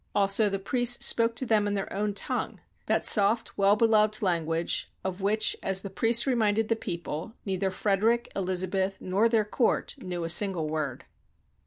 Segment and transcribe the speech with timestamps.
[0.15, 4.89] Also, the priests spoke to them in their own tongue— that soft, well beloved language,
[5.03, 10.23] of which, as the priests reminded the people, neither Frederick, Elizabeth, nor their court knew
[10.23, 11.05] a single word.